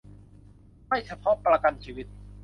[0.87, 2.07] ไม่เฉพาะประกันชีวิต